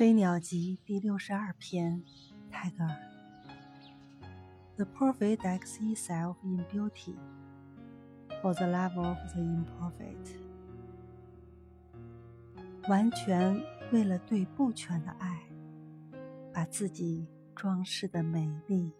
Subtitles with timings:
[0.00, 2.02] 飞鸟集第六十二篇
[2.50, 2.96] 泰戈尔
[4.76, 7.18] the perfect exercise in beauty
[8.40, 10.38] for the love of the imperfect
[12.88, 15.38] 完全为了对不全的爱
[16.50, 18.90] 把自己装饰的美丽